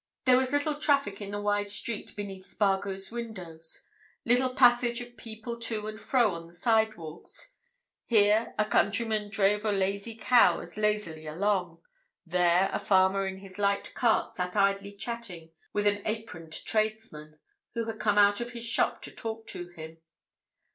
[0.25, 3.85] There was little traffic in the wide street beneath Spargo's windows;
[4.25, 7.53] little passage of people to and fro on the sidewalks;
[8.07, 11.83] here a countryman drove a lazy cow as lazily along;
[12.25, 17.37] there a farmer in his light cart sat idly chatting with an aproned tradesman,
[17.75, 19.99] who had come out of his shop to talk to him.